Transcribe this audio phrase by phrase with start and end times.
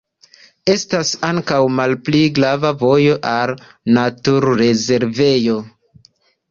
[0.73, 3.55] Estas ankaŭ malpli grava vojo al
[4.01, 5.65] naturrezervejo.